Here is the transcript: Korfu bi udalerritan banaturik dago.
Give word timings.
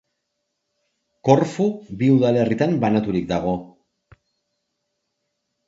Korfu 1.29 1.67
bi 1.99 2.09
udalerritan 2.15 2.75
banaturik 2.87 3.29
dago. 3.35 3.55